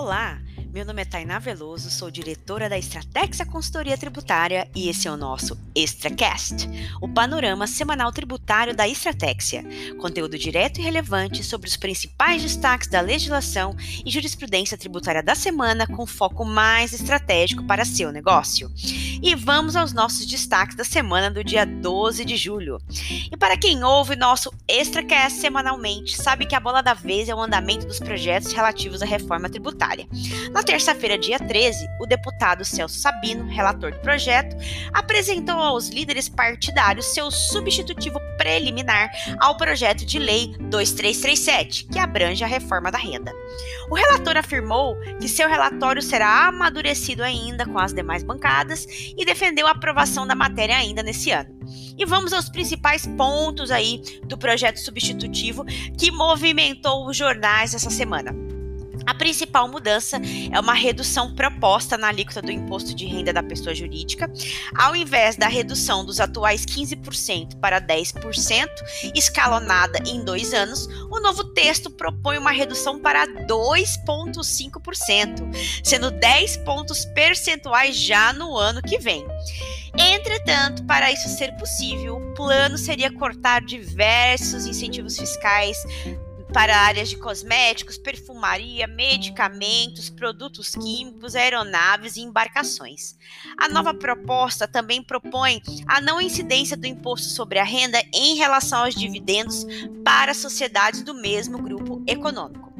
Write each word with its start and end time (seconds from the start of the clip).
Olá, 0.00 0.38
meu 0.72 0.84
nome 0.84 1.02
é 1.02 1.04
Tainá 1.04 1.40
Veloso, 1.40 1.90
sou 1.90 2.08
diretora 2.08 2.68
da 2.68 2.78
Estratégia 2.78 3.44
Consultoria 3.44 3.98
Tributária 3.98 4.70
e 4.72 4.88
esse 4.88 5.08
é 5.08 5.10
o 5.10 5.16
nosso 5.16 5.56
ExtraCast, 5.78 6.68
o 7.00 7.08
panorama 7.08 7.68
semanal 7.68 8.10
tributário 8.10 8.74
da 8.74 8.88
Estratégia, 8.88 9.64
conteúdo 10.00 10.36
direto 10.36 10.80
e 10.80 10.82
relevante 10.82 11.44
sobre 11.44 11.68
os 11.68 11.76
principais 11.76 12.42
destaques 12.42 12.88
da 12.88 13.00
legislação 13.00 13.76
e 14.04 14.10
jurisprudência 14.10 14.76
tributária 14.76 15.22
da 15.22 15.36
semana 15.36 15.86
com 15.86 16.04
foco 16.04 16.44
mais 16.44 16.92
estratégico 16.92 17.64
para 17.64 17.84
seu 17.84 18.10
negócio. 18.10 18.72
E 19.22 19.36
vamos 19.36 19.76
aos 19.76 19.92
nossos 19.92 20.26
destaques 20.26 20.76
da 20.76 20.84
semana 20.84 21.30
do 21.30 21.44
dia 21.44 21.64
12 21.64 22.24
de 22.24 22.36
julho. 22.36 22.80
E 23.30 23.36
para 23.36 23.56
quem 23.56 23.84
ouve 23.84 24.16
nosso 24.16 24.52
ExtraCast 24.66 25.38
semanalmente, 25.38 26.16
sabe 26.16 26.44
que 26.44 26.56
a 26.56 26.60
bola 26.60 26.82
da 26.82 26.94
vez 26.94 27.28
é 27.28 27.34
o 27.34 27.40
andamento 27.40 27.86
dos 27.86 28.00
projetos 28.00 28.52
relativos 28.52 29.00
à 29.00 29.06
reforma 29.06 29.48
tributária. 29.48 30.08
Na 30.50 30.62
terça-feira, 30.64 31.16
dia 31.16 31.38
13, 31.38 31.86
o 32.00 32.06
deputado 32.06 32.64
Celso 32.64 32.98
Sabino, 32.98 33.46
relator 33.46 33.92
do 33.92 34.00
projeto, 34.00 34.56
apresentou 34.92 35.67
aos 35.68 35.88
líderes 35.88 36.28
partidários 36.28 37.06
seu 37.06 37.30
substitutivo 37.30 38.18
preliminar 38.36 39.10
ao 39.40 39.56
projeto 39.56 40.04
de 40.04 40.18
lei 40.18 40.54
2337, 40.58 41.84
que 41.84 41.98
abrange 41.98 42.42
a 42.42 42.46
reforma 42.46 42.90
da 42.90 42.98
renda. 42.98 43.32
O 43.90 43.94
relator 43.94 44.36
afirmou 44.36 44.96
que 45.20 45.28
seu 45.28 45.48
relatório 45.48 46.02
será 46.02 46.48
amadurecido 46.48 47.22
ainda 47.22 47.66
com 47.66 47.78
as 47.78 47.92
demais 47.92 48.22
bancadas 48.22 48.86
e 49.16 49.24
defendeu 49.24 49.66
a 49.66 49.72
aprovação 49.72 50.26
da 50.26 50.34
matéria 50.34 50.76
ainda 50.76 51.02
nesse 51.02 51.30
ano. 51.30 51.58
E 51.96 52.04
vamos 52.04 52.32
aos 52.32 52.48
principais 52.48 53.06
pontos 53.06 53.70
aí 53.70 54.02
do 54.24 54.38
projeto 54.38 54.78
substitutivo 54.78 55.64
que 55.98 56.10
movimentou 56.10 57.06
os 57.06 57.16
jornais 57.16 57.74
essa 57.74 57.90
semana. 57.90 58.57
A 59.06 59.14
principal 59.14 59.68
mudança 59.68 60.20
é 60.50 60.58
uma 60.60 60.74
redução 60.74 61.34
proposta 61.34 61.96
na 61.96 62.08
alíquota 62.08 62.42
do 62.42 62.50
imposto 62.50 62.94
de 62.94 63.06
renda 63.06 63.32
da 63.32 63.42
pessoa 63.42 63.74
jurídica. 63.74 64.30
Ao 64.76 64.94
invés 64.94 65.36
da 65.36 65.48
redução 65.48 66.04
dos 66.04 66.20
atuais 66.20 66.66
15% 66.66 67.58
para 67.60 67.80
10%, 67.80 68.68
escalonada 69.14 69.98
em 70.06 70.22
dois 70.24 70.52
anos, 70.52 70.86
o 71.10 71.20
novo 71.20 71.44
texto 71.44 71.88
propõe 71.90 72.36
uma 72.38 72.50
redução 72.50 73.00
para 73.00 73.26
2,5%, 73.26 75.48
sendo 75.82 76.10
10 76.10 76.56
pontos 76.58 77.06
percentuais 77.06 77.96
já 77.96 78.30
no 78.32 78.56
ano 78.56 78.80
que 78.82 78.98
vem. 78.98 79.26
Entretanto, 79.96 80.84
para 80.84 81.10
isso 81.10 81.28
ser 81.28 81.52
possível, 81.56 82.16
o 82.16 82.34
plano 82.34 82.78
seria 82.78 83.12
cortar 83.12 83.62
diversos 83.62 84.66
incentivos 84.66 85.16
fiscais 85.16 85.76
para 86.52 86.76
áreas 86.76 87.08
de 87.08 87.16
cosméticos, 87.16 87.98
perfumaria, 87.98 88.86
medicamentos, 88.86 90.08
produtos 90.10 90.74
químicos, 90.74 91.34
aeronaves 91.34 92.16
e 92.16 92.20
embarcações. 92.20 93.16
A 93.58 93.68
nova 93.68 93.92
proposta 93.92 94.66
também 94.66 95.02
propõe 95.02 95.62
a 95.86 96.00
não 96.00 96.20
incidência 96.20 96.76
do 96.76 96.86
imposto 96.86 97.28
sobre 97.28 97.58
a 97.58 97.64
renda 97.64 98.02
em 98.12 98.36
relação 98.36 98.84
aos 98.84 98.94
dividendos 98.94 99.66
para 100.04 100.34
sociedades 100.34 101.02
do 101.02 101.14
mesmo 101.14 101.58
grupo 101.58 102.02
econômico. 102.06 102.72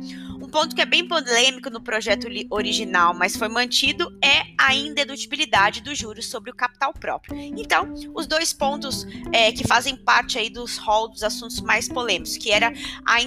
Um 0.48 0.50
ponto 0.50 0.74
que 0.74 0.80
é 0.80 0.86
bem 0.86 1.06
polêmico 1.06 1.68
no 1.68 1.78
projeto 1.78 2.26
original, 2.48 3.12
mas 3.12 3.36
foi 3.36 3.48
mantido, 3.48 4.10
é 4.24 4.46
a 4.56 4.74
indedutibilidade 4.74 5.82
dos 5.82 5.98
juros 5.98 6.24
sobre 6.24 6.50
o 6.50 6.54
capital 6.54 6.90
próprio. 6.94 7.36
Então, 7.36 7.92
os 8.14 8.26
dois 8.26 8.50
pontos 8.50 9.06
é, 9.30 9.52
que 9.52 9.68
fazem 9.68 9.94
parte 9.94 10.38
aí 10.38 10.48
dos 10.48 10.78
rol 10.78 11.10
dos 11.10 11.22
assuntos 11.22 11.60
mais 11.60 11.86
polêmicos, 11.86 12.38
que 12.38 12.50
era 12.50 12.72
a 13.04 13.18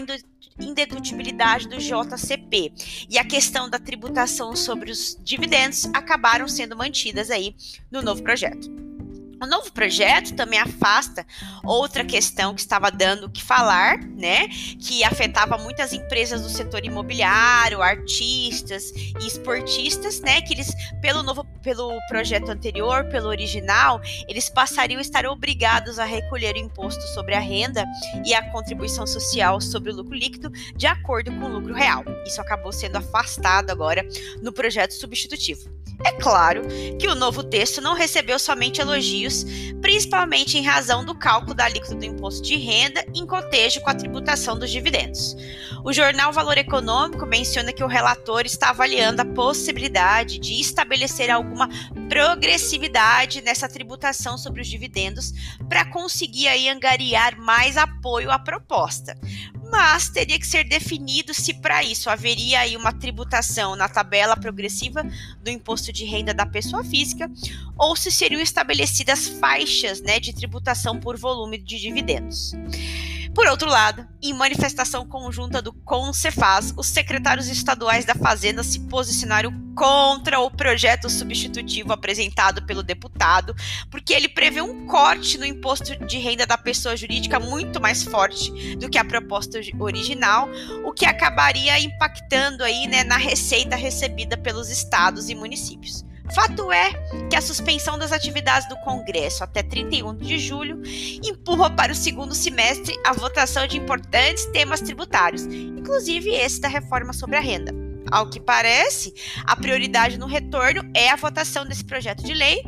indedutibilidade 0.60 1.68
do 1.68 1.78
JCP 1.78 2.74
e 3.08 3.20
a 3.20 3.24
questão 3.24 3.70
da 3.70 3.78
tributação 3.78 4.56
sobre 4.56 4.90
os 4.90 5.16
dividendos 5.24 5.86
acabaram 5.94 6.48
sendo 6.48 6.76
mantidas 6.76 7.30
aí 7.30 7.56
no 7.92 8.02
novo 8.02 8.24
projeto. 8.24 8.91
O 9.42 9.48
novo 9.48 9.72
projeto 9.72 10.36
também 10.36 10.60
afasta 10.60 11.26
outra 11.64 12.06
questão 12.06 12.54
que 12.54 12.62
estava 12.62 12.92
dando 12.92 13.26
o 13.26 13.30
que 13.30 13.44
falar, 13.44 13.98
né? 13.98 14.48
Que 14.80 15.04
afetava 15.04 15.58
muitas 15.58 15.94
empresas 15.94 16.44
do 16.44 16.50
setor 16.50 16.86
imobiliário, 16.86 17.82
artistas 17.82 18.92
e 19.20 19.26
esportistas, 19.26 20.20
né? 20.20 20.42
Que 20.42 20.54
eles, 20.54 20.72
pelo 21.02 21.24
novo, 21.24 21.44
pelo 21.64 21.98
projeto 22.08 22.50
anterior, 22.50 23.06
pelo 23.06 23.30
original, 23.30 24.00
eles 24.28 24.48
passariam 24.48 25.00
a 25.00 25.02
estar 25.02 25.26
obrigados 25.26 25.98
a 25.98 26.06
recolher 26.06 26.54
o 26.54 26.60
imposto 26.60 27.02
sobre 27.08 27.34
a 27.34 27.40
renda 27.40 27.84
e 28.24 28.36
a 28.36 28.48
contribuição 28.52 29.08
social 29.08 29.60
sobre 29.60 29.92
o 29.92 29.96
lucro 29.96 30.14
líquido 30.14 30.52
de 30.76 30.86
acordo 30.86 31.32
com 31.32 31.46
o 31.46 31.54
lucro 31.54 31.74
real. 31.74 32.04
Isso 32.28 32.40
acabou 32.40 32.72
sendo 32.72 32.98
afastado 32.98 33.72
agora 33.72 34.08
no 34.40 34.54
projeto 34.54 34.92
substitutivo. 34.92 35.81
É 36.04 36.12
claro 36.14 36.64
que 37.00 37.08
o 37.08 37.16
novo 37.16 37.44
texto 37.44 37.82
não 37.82 37.94
recebeu 37.94 38.40
somente 38.40 38.82
elogios, 38.82 39.46
principalmente 39.82 40.58
em 40.58 40.64
razão 40.64 41.06
do 41.06 41.14
cálculo 41.14 41.54
da 41.54 41.66
alíquota 41.66 41.96
do 41.96 42.06
imposto 42.06 42.42
de 42.42 42.56
renda 42.56 43.06
em 43.14 43.26
cotejo 43.26 43.82
com 43.82 43.90
a 43.90 43.96
tributação 43.96 44.58
dos 44.58 44.72
dividendos. 44.72 45.36
O 45.84 45.94
jornal 45.94 46.32
Valor 46.32 46.58
Econômico 46.58 47.26
menciona 47.26 47.74
que 47.74 47.84
o 47.84 47.88
relator 47.88 48.46
está 48.46 48.70
avaliando 48.70 49.22
a 49.22 49.26
possibilidade 49.26 50.40
de 50.40 50.60
estabelecer 50.60 51.30
alguma 51.30 51.68
progressividade 52.08 53.42
nessa 53.42 53.68
tributação 53.68 54.38
sobre 54.38 54.62
os 54.62 54.68
dividendos 54.68 55.34
para 55.68 55.86
conseguir 55.86 56.48
aí 56.48 56.70
angariar 56.70 57.40
mais 57.40 57.78
apoio 57.78 58.30
à 58.32 58.38
proposta 58.38 59.16
mas 59.72 60.10
teria 60.10 60.38
que 60.38 60.46
ser 60.46 60.66
definido 60.66 61.34
se 61.34 61.54
para 61.54 61.82
isso 61.82 62.10
haveria 62.10 62.60
aí 62.60 62.76
uma 62.76 62.92
tributação 62.92 63.76
na 63.76 63.88
tabela 63.88 64.36
progressiva 64.36 65.04
do 65.42 65.50
imposto 65.50 65.94
de 65.94 66.04
renda 66.04 66.34
da 66.34 66.46
pessoa 66.46 66.84
física 66.84 67.32
ou 67.78 67.96
se 67.96 68.12
seriam 68.12 68.42
estabelecidas 68.42 69.28
faixas 69.28 70.02
né, 70.02 70.20
de 70.20 70.34
tributação 70.34 71.00
por 71.00 71.18
volume 71.18 71.58
de 71.58 71.80
dividendos. 71.80 72.54
Por 73.34 73.48
outro 73.48 73.70
lado, 73.70 74.06
em 74.22 74.34
manifestação 74.34 75.08
conjunta 75.08 75.62
do 75.62 75.72
CONCEFAS, 75.72 76.74
os 76.76 76.88
secretários 76.88 77.48
estaduais 77.48 78.04
da 78.04 78.14
Fazenda 78.14 78.62
se 78.62 78.80
posicionaram 78.82 79.54
contra 79.74 80.40
o 80.42 80.52
projeto 80.52 81.10
substitutivo 81.10 81.94
apresentado 81.94 82.66
pelo 82.66 82.84
deputado, 82.84 83.56
porque 83.90 84.14
ele 84.14 84.28
prevê 84.28 84.62
um 84.62 84.86
corte 84.86 85.38
no 85.38 85.46
imposto 85.46 85.96
de 86.06 86.18
renda 86.18 86.46
da 86.46 86.58
pessoa 86.58 86.98
jurídica 86.98 87.40
muito 87.40 87.80
mais 87.80 88.04
forte 88.04 88.76
do 88.76 88.90
que 88.90 88.98
a 88.98 89.06
proposta 89.06 89.62
original, 89.80 90.50
o 90.84 90.92
que 90.92 91.06
acabaria 91.06 91.80
impactando 91.80 92.66
aí, 92.66 92.86
né, 92.86 93.06
na 93.06 93.18
receita 93.18 93.78
recebida 93.78 94.38
pelos 94.38 94.70
estados 94.70 95.30
e 95.30 95.36
municípios. 95.36 96.06
Fato 96.34 96.72
é 96.72 96.94
que 97.30 97.36
a 97.36 97.42
suspensão 97.42 97.98
das 97.98 98.12
atividades 98.12 98.68
do 98.70 98.78
Congresso 98.78 99.44
até 99.44 99.62
31 99.62 100.16
de 100.16 100.40
julho 100.40 100.82
empurra 101.24 101.70
para 101.70 101.92
o 101.92 101.96
segundo 101.96 102.34
semestre 102.34 102.98
a 103.06 103.12
votação 103.12 103.68
de 103.68 103.78
importantes 103.78 104.46
temas 104.48 104.80
tributários, 104.80 105.44
inclusive 105.44 106.30
esse 106.30 106.62
da 106.62 106.70
reforma 106.70 107.12
sobre 107.12 107.36
a 107.36 107.42
renda. 107.42 107.74
Ao 108.10 108.30
que 108.30 108.40
parece, 108.40 109.14
a 109.46 109.56
prioridade 109.56 110.18
no 110.18 110.26
retorno 110.26 110.84
é 110.94 111.10
a 111.10 111.16
votação 111.16 111.66
desse 111.66 111.84
projeto 111.84 112.24
de 112.24 112.34
lei. 112.34 112.62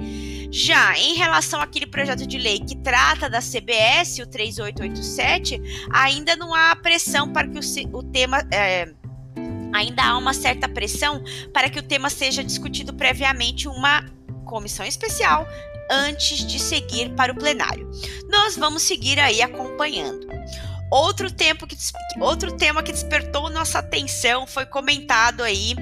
Já 0.51 0.97
em 0.97 1.15
relação 1.15 1.61
àquele 1.61 1.87
projeto 1.87 2.27
de 2.27 2.37
lei 2.37 2.59
que 2.59 2.77
trata 2.77 3.29
da 3.29 3.39
CBS, 3.39 4.19
o 4.19 4.27
3887, 4.27 5.61
ainda 5.91 6.35
não 6.35 6.53
há 6.53 6.75
pressão 6.75 7.31
para 7.33 7.47
que 7.47 7.59
o, 7.91 8.03
tema. 8.03 8.45
É, 8.51 8.93
ainda 9.73 10.03
há 10.03 10.17
uma 10.17 10.33
certa 10.33 10.69
pressão 10.69 11.23
para 11.51 11.69
que 11.69 11.79
o 11.79 11.83
tema 11.83 12.09
seja 12.09 12.43
discutido 12.43 12.93
previamente 12.93 13.67
uma 13.67 14.05
comissão 14.45 14.85
especial 14.85 15.47
antes 15.89 16.45
de 16.45 16.59
seguir 16.59 17.09
para 17.15 17.31
o 17.31 17.35
plenário. 17.35 17.89
Nós 18.29 18.55
vamos 18.55 18.83
seguir 18.83 19.19
aí 19.19 19.41
acompanhando. 19.41 20.27
Outro, 20.93 21.31
tempo 21.31 21.65
que, 21.65 21.75
outro 22.19 22.55
tema 22.55 22.83
que 22.83 22.91
despertou 22.91 23.49
nossa 23.49 23.79
atenção 23.79 24.45
foi 24.45 24.63
comentado 24.63 25.41
aí 25.41 25.73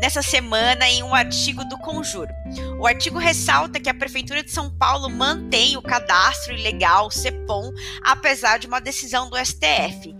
nessa 0.00 0.22
semana 0.22 0.88
em 0.88 1.04
um 1.04 1.14
artigo 1.14 1.64
do 1.66 1.78
Conjuro. 1.78 2.34
O 2.76 2.84
artigo 2.84 3.16
ressalta 3.16 3.78
que 3.78 3.88
a 3.88 3.94
Prefeitura 3.94 4.42
de 4.42 4.50
São 4.50 4.68
Paulo 4.68 5.08
mantém 5.08 5.76
o 5.76 5.82
cadastro 5.82 6.52
ilegal 6.52 7.12
CEPOM, 7.12 7.70
apesar 8.02 8.58
de 8.58 8.66
uma 8.66 8.80
decisão 8.80 9.30
do 9.30 9.36
STF. 9.36 10.12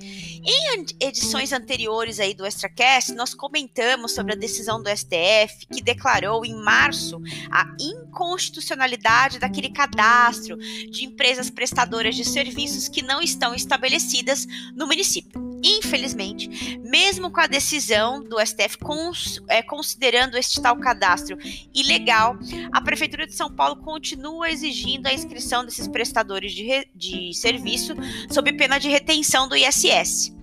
Em 0.49 0.87
edições 1.01 1.53
anteriores 1.53 2.21
aí 2.21 2.33
do 2.33 2.47
ExtraCast, 2.47 3.13
nós 3.15 3.35
comentamos 3.35 4.13
sobre 4.13 4.33
a 4.33 4.37
decisão 4.37 4.81
do 4.81 4.89
STF 4.89 5.67
que 5.73 5.83
declarou 5.83 6.47
em 6.47 6.55
março 6.55 7.21
a 7.51 7.67
inconstitucionalidade 7.81 9.41
daquele 9.41 9.71
cadastro 9.71 10.57
de 10.57 11.05
empresas 11.05 11.51
prestadoras 11.51 12.15
de 12.15 12.25
serviços 12.25 12.89
que 12.89 13.03
não 13.03 13.21
estão 13.21 13.57
estabelecidas 13.57 14.47
no 14.73 14.87
município. 14.87 15.45
Infelizmente, 15.65 16.79
mesmo 16.79 17.29
com 17.29 17.41
a 17.41 17.49
decisão 17.49 18.23
do 18.23 18.39
STF 18.39 18.79
cons 18.79 19.43
é, 19.49 19.63
considerando 19.63 20.37
este 20.37 20.61
tal 20.61 20.77
cadastro 20.77 21.37
ilegal, 21.75 22.39
a 22.71 22.81
Prefeitura 22.81 23.27
de 23.27 23.35
São 23.35 23.51
Paulo 23.51 23.83
continua 23.83 24.49
exigindo 24.49 25.09
a 25.09 25.13
inscrição 25.13 25.65
desses 25.65 25.89
prestadores 25.89 26.53
de, 26.53 26.87
de 26.95 27.35
serviço 27.35 27.95
sob 28.31 28.53
pena 28.53 28.79
de 28.79 28.89
retenção 28.89 29.49
do 29.49 29.57
ISS. 29.57 30.36